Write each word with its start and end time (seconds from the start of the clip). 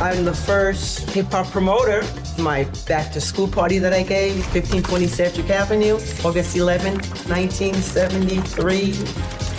I'm 0.00 0.24
the 0.24 0.32
first 0.32 1.10
hip 1.10 1.26
hop 1.26 1.50
promoter. 1.50 2.04
My 2.38 2.62
back 2.86 3.12
to 3.14 3.20
school 3.20 3.48
party 3.48 3.80
that 3.80 3.92
I 3.92 4.04
gave, 4.04 4.36
1520 4.54 5.06
Cedric 5.08 5.50
Avenue, 5.50 5.98
August 6.24 6.56
11, 6.56 6.94
1973. 6.94 8.92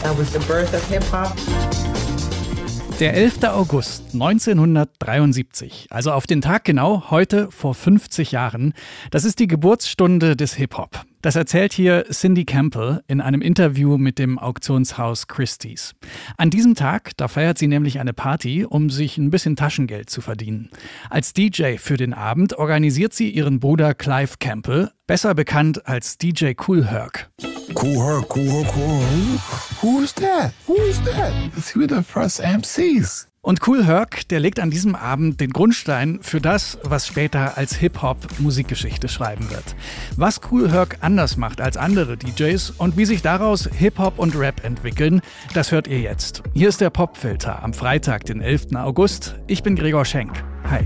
That 0.02 0.18
was 0.18 0.32
the 0.32 0.40
birth 0.48 0.74
of 0.74 0.82
hip 0.86 1.04
hop. 1.04 1.89
Der 3.00 3.14
11. 3.14 3.46
August 3.46 4.14
1973, 4.14 5.88
also 5.90 6.12
auf 6.12 6.28
den 6.28 6.42
Tag 6.42 6.66
genau, 6.66 7.10
heute 7.10 7.50
vor 7.50 7.74
50 7.74 8.34
Jahren, 8.34 8.74
das 9.10 9.24
ist 9.24 9.40
die 9.40 9.48
Geburtsstunde 9.48 10.36
des 10.36 10.56
Hip-Hop. 10.56 11.06
Das 11.22 11.38
erzählt 11.38 11.72
hier 11.72 12.08
Cindy 12.12 12.44
Campbell 12.44 13.02
in 13.08 13.22
einem 13.22 13.42
Interview 13.42 13.98
mit 13.98 14.20
dem 14.20 14.38
Auktionshaus 14.38 15.30
Christie's. 15.30 15.96
An 16.36 16.50
diesem 16.50 16.76
Tag, 16.76 17.12
da 17.16 17.30
feiert 17.30 17.58
sie 17.58 17.68
nämlich 17.68 18.02
eine 18.02 18.12
Party, 18.12 18.66
um 18.66 18.90
sich 18.90 19.18
ein 19.18 19.30
bisschen 19.30 19.56
Taschengeld 19.56 20.10
zu 20.10 20.20
verdienen. 20.20 20.70
Als 21.10 21.32
DJ 21.32 21.78
für 21.78 21.96
den 21.96 22.14
Abend 22.14 22.58
organisiert 22.58 23.14
sie 23.14 23.30
ihren 23.30 23.62
Bruder 23.62 23.94
Clive 23.94 24.34
Campbell, 24.42 24.92
besser 25.08 25.36
bekannt 25.36 25.88
als 25.88 26.18
DJ 26.18 26.52
Cool 26.68 26.86
Herc. 26.86 27.30
Cool 27.76 27.98
Herc, 28.04 28.36
Cool 28.36 28.50
Herc, 28.52 28.76
Cool 28.76 29.00
Herc. 29.00 29.82
Who's 29.82 30.14
that? 30.16 30.54
Who's 30.68 31.00
that? 31.02 31.34
See 31.62 31.88
the 31.88 32.02
first 32.04 32.42
MCs. 32.42 33.28
Und 33.42 33.66
Cool 33.66 33.86
Herc, 33.86 34.28
der 34.28 34.40
legt 34.40 34.60
an 34.60 34.70
diesem 34.70 34.96
Abend 34.96 35.40
den 35.40 35.52
Grundstein 35.52 36.20
für 36.22 36.42
das, 36.42 36.78
was 36.84 37.08
später 37.08 37.58
als 37.58 37.76
Hip-Hop 37.76 38.18
Musikgeschichte 38.40 39.08
schreiben 39.08 39.50
wird. 39.50 39.76
Was 40.18 40.42
Cool 40.52 40.72
Herc 40.72 40.98
anders 41.02 41.38
macht 41.38 41.62
als 41.62 41.78
andere 41.78 42.18
DJs 42.18 42.72
und 42.72 42.98
wie 42.98 43.06
sich 43.06 43.22
daraus 43.22 43.70
Hip-Hop 43.72 44.20
und 44.20 44.36
Rap 44.38 44.66
entwickeln, 44.66 45.22
das 45.54 45.72
hört 45.72 45.88
ihr 45.88 46.00
jetzt. 46.00 46.44
Hier 46.54 46.70
ist 46.70 46.82
der 46.82 46.90
Popfilter 46.90 47.64
am 47.64 47.74
Freitag, 47.74 48.26
den 48.26 48.42
11. 48.42 48.76
August. 48.76 49.36
Ich 49.48 49.64
bin 49.64 49.76
Gregor 49.76 50.06
Schenk. 50.06 50.44
Hi. 50.70 50.86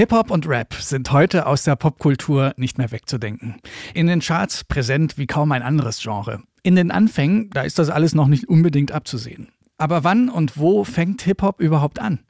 Hip-Hop 0.00 0.30
und 0.30 0.48
Rap 0.48 0.72
sind 0.72 1.12
heute 1.12 1.44
aus 1.44 1.64
der 1.64 1.76
Popkultur 1.76 2.54
nicht 2.56 2.78
mehr 2.78 2.90
wegzudenken. 2.90 3.56
In 3.92 4.06
den 4.06 4.20
Charts 4.20 4.64
präsent 4.64 5.18
wie 5.18 5.26
kaum 5.26 5.52
ein 5.52 5.60
anderes 5.60 6.00
Genre. 6.00 6.40
In 6.62 6.74
den 6.74 6.90
Anfängen, 6.90 7.50
da 7.50 7.60
ist 7.60 7.78
das 7.78 7.90
alles 7.90 8.14
noch 8.14 8.26
nicht 8.26 8.48
unbedingt 8.48 8.92
abzusehen. 8.92 9.48
Aber 9.76 10.02
wann 10.02 10.30
und 10.30 10.56
wo 10.56 10.84
fängt 10.84 11.20
Hip-Hop 11.20 11.60
überhaupt 11.60 11.98
an? 11.98 12.20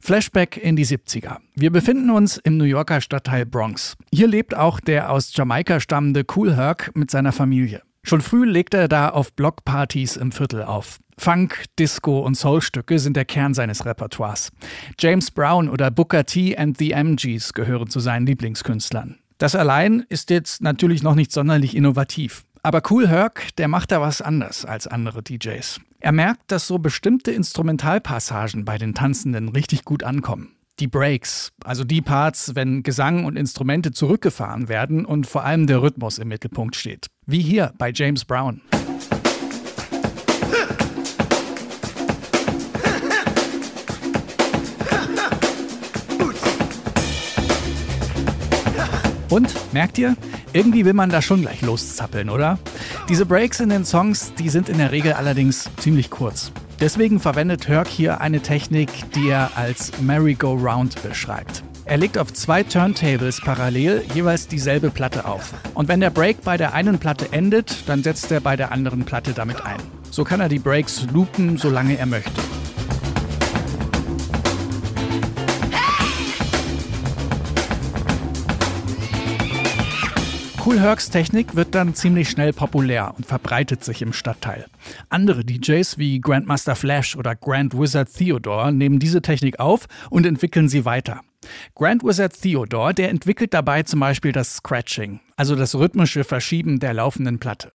Flashback 0.00 0.56
in 0.56 0.74
die 0.74 0.86
70er. 0.86 1.36
Wir 1.54 1.70
befinden 1.70 2.08
uns 2.08 2.38
im 2.38 2.56
New 2.56 2.64
Yorker 2.64 3.02
Stadtteil 3.02 3.44
Bronx. 3.44 3.98
Hier 4.10 4.26
lebt 4.26 4.56
auch 4.56 4.80
der 4.80 5.12
aus 5.12 5.36
Jamaika 5.36 5.80
stammende 5.80 6.24
Cool 6.34 6.56
Herc 6.56 6.92
mit 6.94 7.10
seiner 7.10 7.32
Familie. 7.32 7.82
Schon 8.04 8.22
früh 8.22 8.46
legt 8.46 8.72
er 8.72 8.88
da 8.88 9.10
auf 9.10 9.34
Blockpartys 9.34 10.16
im 10.16 10.32
Viertel 10.32 10.62
auf. 10.62 10.98
Funk, 11.18 11.64
Disco 11.78 12.20
und 12.20 12.36
Soulstücke 12.36 12.98
sind 12.98 13.16
der 13.16 13.24
Kern 13.24 13.52
seines 13.52 13.84
Repertoires. 13.84 14.50
James 14.98 15.30
Brown 15.30 15.68
oder 15.68 15.90
Booker 15.90 16.24
T 16.24 16.56
and 16.56 16.78
the 16.78 16.92
MGs 16.92 17.52
gehören 17.52 17.90
zu 17.90 18.00
seinen 18.00 18.26
Lieblingskünstlern. 18.26 19.18
Das 19.38 19.54
allein 19.54 20.04
ist 20.08 20.30
jetzt 20.30 20.62
natürlich 20.62 21.02
noch 21.02 21.14
nicht 21.14 21.32
sonderlich 21.32 21.76
innovativ. 21.76 22.44
Aber 22.62 22.82
Cool 22.88 23.08
Herc, 23.08 23.54
der 23.56 23.68
macht 23.68 23.92
da 23.92 24.00
was 24.00 24.22
anders 24.22 24.64
als 24.64 24.86
andere 24.86 25.22
DJs. 25.22 25.80
Er 26.00 26.12
merkt, 26.12 26.52
dass 26.52 26.66
so 26.66 26.78
bestimmte 26.78 27.32
Instrumentalpassagen 27.32 28.64
bei 28.64 28.78
den 28.78 28.94
Tanzenden 28.94 29.48
richtig 29.48 29.84
gut 29.84 30.04
ankommen. 30.04 30.54
Die 30.78 30.86
Breaks, 30.86 31.50
also 31.64 31.82
die 31.82 32.02
Parts, 32.02 32.54
wenn 32.54 32.84
Gesang 32.84 33.24
und 33.24 33.36
Instrumente 33.36 33.90
zurückgefahren 33.90 34.68
werden 34.68 35.04
und 35.04 35.26
vor 35.26 35.44
allem 35.44 35.66
der 35.66 35.82
Rhythmus 35.82 36.18
im 36.18 36.28
Mittelpunkt 36.28 36.76
steht. 36.76 37.08
Wie 37.26 37.40
hier 37.40 37.72
bei 37.78 37.90
James 37.92 38.24
Brown. 38.24 38.60
Und, 49.38 49.54
merkt 49.72 49.98
ihr, 49.98 50.16
irgendwie 50.52 50.84
will 50.84 50.94
man 50.94 51.10
da 51.10 51.22
schon 51.22 51.42
gleich 51.42 51.62
loszappeln, 51.62 52.28
oder? 52.28 52.58
Diese 53.08 53.24
Breaks 53.24 53.60
in 53.60 53.68
den 53.68 53.84
Songs, 53.84 54.32
die 54.36 54.48
sind 54.48 54.68
in 54.68 54.78
der 54.78 54.90
Regel 54.90 55.12
allerdings 55.12 55.70
ziemlich 55.76 56.10
kurz. 56.10 56.50
Deswegen 56.80 57.20
verwendet 57.20 57.68
Herc 57.68 57.86
hier 57.86 58.20
eine 58.20 58.40
Technik, 58.40 58.88
die 59.12 59.28
er 59.28 59.52
als 59.54 59.92
Merry-Go-Round 60.00 61.04
beschreibt. 61.04 61.62
Er 61.84 61.98
legt 61.98 62.18
auf 62.18 62.32
zwei 62.32 62.64
Turntables 62.64 63.40
parallel 63.40 64.02
jeweils 64.12 64.48
dieselbe 64.48 64.90
Platte 64.90 65.24
auf. 65.24 65.54
Und 65.74 65.86
wenn 65.86 66.00
der 66.00 66.10
Break 66.10 66.42
bei 66.42 66.56
der 66.56 66.74
einen 66.74 66.98
Platte 66.98 67.28
endet, 67.30 67.88
dann 67.88 68.02
setzt 68.02 68.32
er 68.32 68.40
bei 68.40 68.56
der 68.56 68.72
anderen 68.72 69.04
Platte 69.04 69.34
damit 69.34 69.64
ein. 69.64 69.78
So 70.10 70.24
kann 70.24 70.40
er 70.40 70.48
die 70.48 70.58
Breaks 70.58 71.06
loopen, 71.12 71.58
solange 71.58 71.96
er 71.96 72.06
möchte. 72.06 72.47
Cool 80.68 80.80
Hercs 80.80 81.08
Technik 81.08 81.56
wird 81.56 81.74
dann 81.74 81.94
ziemlich 81.94 82.28
schnell 82.28 82.52
populär 82.52 83.14
und 83.16 83.24
verbreitet 83.24 83.82
sich 83.82 84.02
im 84.02 84.12
Stadtteil. 84.12 84.66
Andere 85.08 85.42
DJs 85.42 85.96
wie 85.96 86.20
Grandmaster 86.20 86.76
Flash 86.76 87.16
oder 87.16 87.34
Grand 87.34 87.72
Wizard 87.72 88.12
Theodore 88.12 88.70
nehmen 88.70 88.98
diese 88.98 89.22
Technik 89.22 89.60
auf 89.60 89.86
und 90.10 90.26
entwickeln 90.26 90.68
sie 90.68 90.84
weiter. 90.84 91.22
Grand 91.74 92.04
Wizard 92.04 92.38
Theodore, 92.38 92.92
der 92.92 93.08
entwickelt 93.08 93.54
dabei 93.54 93.82
zum 93.84 94.00
Beispiel 94.00 94.32
das 94.32 94.56
Scratching, 94.56 95.20
also 95.36 95.56
das 95.56 95.74
rhythmische 95.74 96.22
Verschieben 96.22 96.80
der 96.80 96.92
laufenden 96.92 97.38
Platte. 97.38 97.72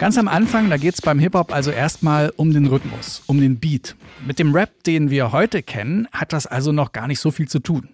Ganz 0.00 0.16
am 0.16 0.28
Anfang, 0.28 0.70
da 0.70 0.78
geht 0.78 0.94
es 0.94 1.02
beim 1.02 1.18
Hip-Hop 1.18 1.52
also 1.52 1.70
erstmal 1.70 2.32
um 2.36 2.54
den 2.54 2.64
Rhythmus, 2.64 3.22
um 3.26 3.38
den 3.38 3.60
Beat. 3.60 3.96
Mit 4.26 4.38
dem 4.38 4.54
Rap, 4.54 4.82
den 4.84 5.10
wir 5.10 5.30
heute 5.30 5.62
kennen, 5.62 6.08
hat 6.10 6.32
das 6.32 6.46
also 6.46 6.72
noch 6.72 6.92
gar 6.92 7.06
nicht 7.06 7.20
so 7.20 7.30
viel 7.30 7.48
zu 7.48 7.58
tun. 7.58 7.90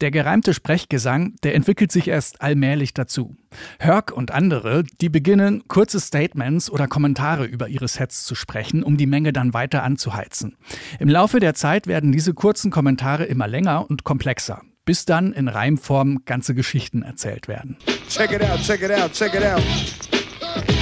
Der 0.00 0.12
gereimte 0.12 0.54
Sprechgesang, 0.54 1.34
der 1.42 1.56
entwickelt 1.56 1.90
sich 1.90 2.06
erst 2.06 2.42
allmählich 2.42 2.94
dazu. 2.94 3.34
Herc 3.80 4.12
und 4.12 4.30
andere, 4.30 4.84
die 5.00 5.08
beginnen, 5.08 5.64
kurze 5.66 5.98
Statements 5.98 6.70
oder 6.70 6.86
Kommentare 6.86 7.44
über 7.44 7.66
ihre 7.66 7.88
Sets 7.88 8.22
zu 8.22 8.36
sprechen, 8.36 8.84
um 8.84 8.96
die 8.96 9.06
Menge 9.06 9.32
dann 9.32 9.52
weiter 9.52 9.82
anzuheizen. 9.82 10.56
Im 11.00 11.08
Laufe 11.08 11.40
der 11.40 11.54
Zeit 11.54 11.88
werden 11.88 12.12
diese 12.12 12.34
kurzen 12.34 12.70
Kommentare 12.70 13.24
immer 13.24 13.48
länger 13.48 13.90
und 13.90 14.04
komplexer 14.04 14.62
bis 14.84 15.04
dann 15.04 15.34
in 15.34 15.48
Reimform 15.48 16.24
ganze 16.24 16.54
Geschichten 16.54 17.02
erzählt 17.02 17.46
werden. 17.46 17.76
Check 18.08 18.32
it 18.32 18.42
out, 18.42 18.62
check 18.62 18.80
it 18.80 18.90
out, 18.90 19.12
check 19.12 19.34
it 19.34 19.44
out 19.44 20.07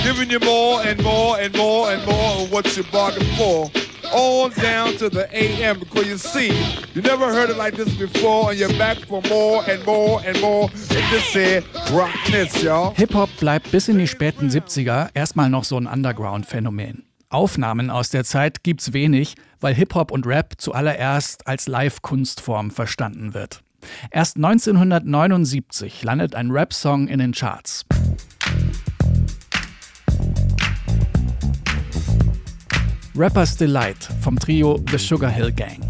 giving 0.06 0.31
you 0.31 0.39
more 0.39 0.83
and 0.87 1.03
more 1.03 1.37
and 1.41 1.53
more 1.56 1.91
and 1.91 2.06
more 2.06 2.43
of 2.43 2.53
what 2.53 2.77
you 2.77 2.84
bargained 2.93 3.27
for. 3.37 3.69
All 4.15 4.49
down 4.50 4.97
to 4.99 5.11
the 5.11 5.27
AM 5.33 5.81
because 5.81 6.06
you 6.06 6.17
see, 6.17 6.53
you 6.94 7.03
never 7.03 7.27
heard 7.33 7.50
it 7.50 7.56
like 7.56 7.75
this 7.75 7.93
before 7.99 8.50
and 8.50 8.59
you're 8.61 8.78
back 8.78 8.99
for 9.09 9.21
more 9.28 9.65
and 9.69 9.84
more 9.84 10.22
and 10.25 10.41
more. 10.41 10.71
And 10.91 11.05
just 11.11 11.33
said, 11.33 11.65
rock 11.91 12.15
this, 12.31 12.62
y'all. 12.62 12.95
Hip-Hop 12.95 13.31
bleibt 13.41 13.72
bis 13.72 13.89
in 13.89 13.99
die 13.99 14.06
späten 14.06 14.49
70er 14.49 15.11
erstmal 15.12 15.50
noch 15.50 15.65
so 15.65 15.77
ein 15.77 15.89
Underground-Phänomen. 15.89 17.05
Aufnahmen 17.28 17.91
aus 17.91 18.11
der 18.11 18.22
Zeit 18.22 18.62
gibt's 18.62 18.93
wenig, 18.93 19.34
weil 19.61 19.75
Hip-Hop 19.75 20.12
und 20.12 20.25
Rap 20.25 20.55
zuallererst 20.59 21.49
als 21.49 21.66
Live-Kunstform 21.66 22.71
verstanden 22.71 23.34
wird. 23.34 23.61
Erst 24.12 24.37
1979 24.37 26.05
landet 26.05 26.37
ein 26.37 26.53
Rap-Song 26.53 27.09
in 27.09 27.19
den 27.19 27.33
Charts. 27.33 27.84
Rapper's 33.18 33.57
Delight 33.57 33.97
vom 34.21 34.39
Trio 34.39 34.78
The 34.91 34.98
Sugar 34.98 35.30
Hill 35.30 35.51
Gang. 35.51 35.80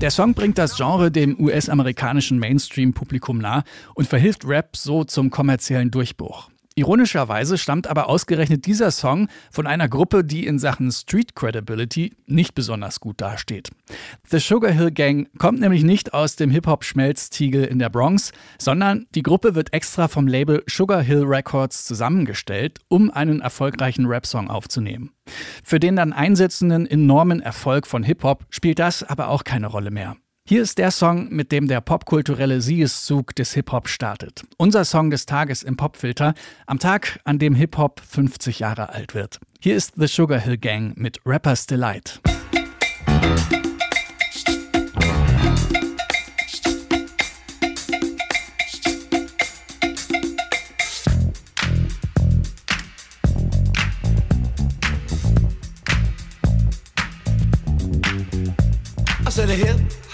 Der 0.00 0.10
Song 0.10 0.34
bringt 0.34 0.56
das 0.56 0.76
Genre 0.76 1.10
dem 1.10 1.38
US-amerikanischen 1.38 2.38
Mainstream-Publikum 2.38 3.38
nah 3.38 3.62
und 3.94 4.08
verhilft 4.08 4.46
Rap 4.46 4.74
so 4.74 5.04
zum 5.04 5.28
kommerziellen 5.28 5.90
Durchbruch. 5.90 6.48
Ironischerweise 6.76 7.56
stammt 7.56 7.86
aber 7.86 8.08
ausgerechnet 8.08 8.66
dieser 8.66 8.90
Song 8.90 9.28
von 9.52 9.68
einer 9.68 9.88
Gruppe, 9.88 10.24
die 10.24 10.44
in 10.44 10.58
Sachen 10.58 10.90
Street 10.90 11.36
Credibility 11.36 12.16
nicht 12.26 12.56
besonders 12.56 12.98
gut 12.98 13.20
dasteht. 13.20 13.70
The 14.28 14.40
Sugar 14.40 14.72
Hill 14.72 14.90
Gang 14.90 15.28
kommt 15.38 15.60
nämlich 15.60 15.84
nicht 15.84 16.14
aus 16.14 16.34
dem 16.34 16.50
Hip-Hop-Schmelztiegel 16.50 17.64
in 17.64 17.78
der 17.78 17.90
Bronx, 17.90 18.32
sondern 18.58 19.06
die 19.14 19.22
Gruppe 19.22 19.54
wird 19.54 19.72
extra 19.72 20.08
vom 20.08 20.26
Label 20.26 20.64
Sugar 20.66 21.00
Hill 21.00 21.22
Records 21.22 21.84
zusammengestellt, 21.84 22.80
um 22.88 23.08
einen 23.08 23.40
erfolgreichen 23.40 24.06
Rap-Song 24.06 24.50
aufzunehmen. 24.50 25.10
Für 25.62 25.78
den 25.78 25.94
dann 25.94 26.12
einsetzenden 26.12 26.86
enormen 26.86 27.40
Erfolg 27.40 27.86
von 27.86 28.02
Hip-Hop 28.02 28.46
spielt 28.50 28.80
das 28.80 29.04
aber 29.04 29.28
auch 29.28 29.44
keine 29.44 29.68
Rolle 29.68 29.92
mehr. 29.92 30.16
Hier 30.46 30.60
ist 30.60 30.76
der 30.76 30.90
Song, 30.90 31.30
mit 31.30 31.52
dem 31.52 31.68
der 31.68 31.80
popkulturelle 31.80 32.60
Siegeszug 32.60 33.34
des 33.34 33.54
Hip-Hop 33.54 33.88
startet. 33.88 34.42
Unser 34.58 34.84
Song 34.84 35.08
des 35.08 35.24
Tages 35.24 35.62
im 35.62 35.78
Popfilter, 35.78 36.34
am 36.66 36.78
Tag, 36.78 37.18
an 37.24 37.38
dem 37.38 37.54
Hip-Hop 37.54 38.02
50 38.06 38.58
Jahre 38.58 38.90
alt 38.90 39.14
wird. 39.14 39.40
Hier 39.58 39.74
ist 39.74 39.94
The 39.96 40.06
Sugar 40.06 40.38
Hill 40.38 40.58
Gang 40.58 40.98
mit 40.98 41.18
Rapper's 41.24 41.64
Delight. 41.64 42.20
to 59.34 59.46
the 59.48 59.56
hip 59.56 59.76
hop, 59.76 60.13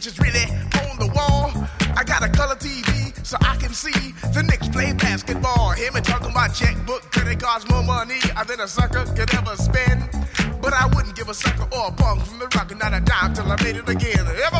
which 0.00 0.06
is 0.06 0.18
really 0.18 0.46
on 0.88 0.96
the 0.96 1.12
wall. 1.14 1.52
I 1.94 2.04
got 2.04 2.24
a 2.24 2.28
color 2.30 2.54
TV 2.54 3.12
so 3.22 3.36
I 3.42 3.56
can 3.56 3.74
see 3.74 4.14
the 4.32 4.42
Knicks 4.42 4.66
play 4.68 4.94
basketball. 4.94 5.72
Hear 5.72 5.92
me 5.92 6.00
talking 6.00 6.30
about 6.30 6.54
checkbook, 6.54 7.02
credit 7.12 7.38
cards, 7.38 7.68
more 7.68 7.82
money 7.82 8.18
than 8.48 8.60
a 8.60 8.66
sucker 8.66 9.04
could 9.12 9.28
ever 9.34 9.56
spend. 9.56 10.08
But 10.62 10.72
I 10.72 10.86
wouldn't 10.94 11.16
give 11.16 11.28
a 11.28 11.34
sucker 11.34 11.68
or 11.76 11.88
a 11.88 11.92
punk 11.92 12.24
from 12.24 12.38
the 12.38 12.48
rock, 12.56 12.70
and 12.70 12.80
not 12.80 12.94
a 12.94 13.00
dime 13.00 13.34
till 13.34 13.44
I 13.52 13.56
made 13.62 13.76
it 13.76 13.88
again. 13.90 14.24
Everybody 14.24 14.59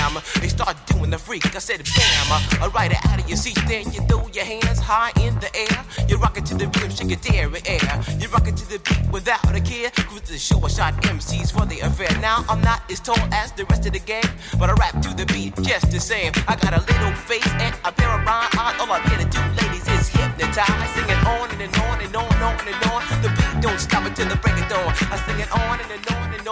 damn, 0.00 0.22
they 0.40 0.48
start 0.48 0.76
doing 0.86 1.10
the 1.10 1.18
freak. 1.18 1.44
I 1.54 1.58
said 1.58 1.80
bam, 1.96 2.28
uh, 2.62 2.70
right 2.70 2.92
out 3.06 3.20
of 3.20 3.28
your 3.28 3.36
seat. 3.36 3.58
Then 3.68 3.84
you 3.92 4.00
throw 4.08 4.26
your 4.32 4.44
hands 4.44 4.78
high 4.78 5.12
in 5.20 5.34
the 5.40 5.50
air. 5.54 5.78
You 6.08 6.16
rock 6.16 6.36
it 6.38 6.46
to 6.46 6.54
the 6.54 6.66
rhythm, 6.66 6.90
shake 6.90 7.10
your 7.10 7.20
dairy 7.20 7.60
air. 7.66 7.92
You 8.18 8.28
rock 8.28 8.46
it 8.48 8.56
to 8.56 8.66
the 8.68 8.78
beat 8.78 9.10
without 9.12 9.54
a 9.54 9.60
care. 9.60 9.90
Cruise 10.08 10.22
the 10.22 10.38
show, 10.38 10.60
I 10.64 10.68
shot 10.68 10.94
MCs 11.02 11.52
for 11.52 11.66
the 11.66 11.80
affair. 11.80 12.10
Now 12.20 12.44
I'm 12.48 12.60
not 12.60 12.80
as 12.90 13.00
tall 13.00 13.20
as 13.32 13.52
the 13.52 13.64
rest 13.66 13.86
of 13.86 13.92
the 13.92 14.00
gang, 14.00 14.28
but 14.58 14.70
I 14.70 14.74
rap 14.74 15.00
to 15.02 15.10
the 15.14 15.26
beat 15.26 15.54
just 15.62 15.90
the 15.90 16.00
same. 16.00 16.32
I 16.48 16.56
got 16.56 16.72
a 16.72 16.80
little 16.80 17.12
face 17.28 17.52
and 17.64 17.74
a 17.84 17.92
pair 17.92 18.10
of 18.10 18.24
rhyme 18.24 18.48
eyes. 18.58 18.76
All 18.80 18.90
I'm 18.92 19.02
here 19.08 19.18
to 19.18 19.28
do, 19.28 19.42
ladies, 19.60 19.86
is 19.88 20.08
hypnotize. 20.08 20.90
Singing 20.94 21.22
on 21.34 21.50
and, 21.52 21.62
and 21.62 21.76
on 21.86 22.00
and 22.00 22.16
on 22.16 22.28
and 22.34 22.42
on 22.48 22.68
and 22.72 22.82
on. 22.92 23.00
The 23.22 23.28
beat 23.36 23.54
don't 23.60 23.80
stop 23.80 24.04
until 24.06 24.28
the 24.28 24.36
break 24.36 24.56
of 24.62 24.68
dawn. 24.68 24.92
I 25.12 25.16
sing 25.26 25.40
it 25.40 25.50
on 25.52 25.80
and, 25.80 25.90
and 25.90 26.06
on 26.16 26.34
and 26.34 26.48
on 26.48 26.49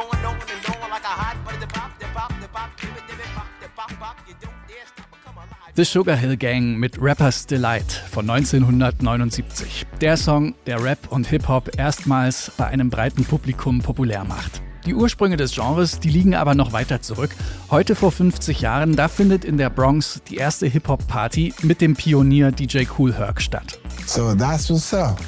The 5.78 5.84
Sugar 5.84 6.16
Hill 6.16 6.36
Gang 6.36 6.76
mit 6.76 7.00
Rapper's 7.00 7.46
Delight 7.46 8.02
von 8.10 8.28
1979. 8.28 9.86
Der 10.00 10.16
Song, 10.16 10.56
der 10.66 10.82
Rap 10.82 10.98
und 11.10 11.28
Hip-Hop 11.28 11.78
erstmals 11.78 12.50
bei 12.56 12.66
einem 12.66 12.90
breiten 12.90 13.25
Publikum 13.25 13.80
populär 13.80 14.25
macht. 14.25 14.60
Die 14.86 14.94
Ursprünge 14.94 15.36
des 15.36 15.54
Genres, 15.54 16.00
die 16.00 16.10
liegen 16.10 16.34
aber 16.34 16.56
noch 16.56 16.72
weiter 16.72 17.00
zurück. 17.00 17.30
Heute 17.70 17.94
vor 17.94 18.10
50 18.10 18.60
Jahren, 18.60 18.96
da 18.96 19.06
findet 19.06 19.44
in 19.44 19.56
der 19.56 19.70
Bronx 19.70 20.20
die 20.28 20.38
erste 20.38 20.66
Hip-Hop-Party 20.66 21.54
mit 21.62 21.80
dem 21.80 21.94
Pionier 21.94 22.50
DJ 22.50 22.82
Cool 22.99 23.14
Herc 23.14 23.40
statt. 23.40 23.78
So 24.04 24.35
that's 24.35 24.68
what's 24.68 24.92
up. 24.92 25.20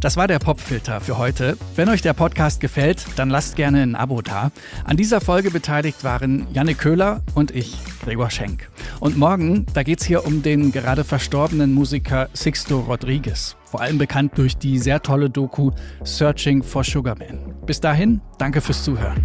Das 0.00 0.16
war 0.16 0.28
der 0.28 0.38
Popfilter 0.38 1.00
für 1.00 1.16
heute. 1.16 1.56
Wenn 1.74 1.88
euch 1.88 2.02
der 2.02 2.12
Podcast 2.12 2.60
gefällt, 2.60 3.06
dann 3.16 3.30
lasst 3.30 3.56
gerne 3.56 3.82
ein 3.82 3.96
Abo 3.96 4.20
da. 4.20 4.50
An 4.84 4.96
dieser 4.96 5.20
Folge 5.20 5.50
beteiligt 5.50 6.04
waren 6.04 6.46
Janne 6.52 6.74
Köhler 6.74 7.22
und 7.34 7.50
ich, 7.50 7.78
Gregor 8.04 8.30
Schenk. 8.30 8.68
Und 9.00 9.16
morgen, 9.16 9.64
da 9.72 9.82
geht's 9.82 10.04
hier 10.04 10.26
um 10.26 10.42
den 10.42 10.70
gerade 10.70 11.02
verstorbenen 11.02 11.72
Musiker 11.72 12.28
Sixto 12.34 12.80
Rodriguez. 12.80 13.56
Vor 13.64 13.80
allem 13.80 13.98
bekannt 13.98 14.32
durch 14.36 14.56
die 14.56 14.78
sehr 14.78 15.02
tolle 15.02 15.30
Doku 15.30 15.70
Searching 16.04 16.62
for 16.62 16.84
Sugar 16.84 17.16
Man. 17.18 17.54
Bis 17.64 17.80
dahin, 17.80 18.20
danke 18.38 18.60
fürs 18.60 18.84
Zuhören. 18.84 19.24